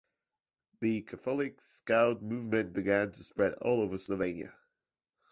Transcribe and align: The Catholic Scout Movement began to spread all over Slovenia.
The 0.79 1.01
Catholic 1.01 1.61
Scout 1.61 2.23
Movement 2.23 2.73
began 2.73 3.11
to 3.11 3.23
spread 3.23 3.53
all 3.61 3.81
over 3.83 3.97
Slovenia. 3.97 4.51